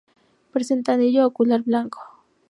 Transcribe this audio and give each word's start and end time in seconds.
Presenta 0.51 0.93
anillo 0.93 1.27
ocular 1.27 1.61
blanco. 1.61 1.99